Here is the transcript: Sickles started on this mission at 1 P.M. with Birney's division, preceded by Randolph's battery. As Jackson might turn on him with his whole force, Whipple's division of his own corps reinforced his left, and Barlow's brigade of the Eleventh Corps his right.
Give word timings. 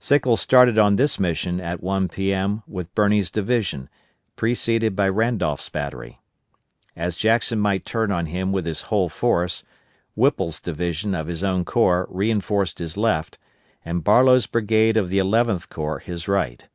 Sickles 0.00 0.40
started 0.40 0.78
on 0.78 0.96
this 0.96 1.20
mission 1.20 1.60
at 1.60 1.82
1 1.82 2.08
P.M. 2.08 2.62
with 2.66 2.94
Birney's 2.94 3.30
division, 3.30 3.90
preceded 4.34 4.96
by 4.96 5.06
Randolph's 5.10 5.68
battery. 5.68 6.22
As 6.96 7.18
Jackson 7.18 7.60
might 7.60 7.84
turn 7.84 8.10
on 8.10 8.24
him 8.24 8.50
with 8.50 8.64
his 8.64 8.80
whole 8.88 9.10
force, 9.10 9.62
Whipple's 10.14 10.58
division 10.58 11.14
of 11.14 11.26
his 11.26 11.44
own 11.44 11.66
corps 11.66 12.06
reinforced 12.08 12.78
his 12.78 12.96
left, 12.96 13.36
and 13.84 14.02
Barlow's 14.02 14.46
brigade 14.46 14.96
of 14.96 15.10
the 15.10 15.18
Eleventh 15.18 15.68
Corps 15.68 15.98
his 15.98 16.28
right. 16.28 16.66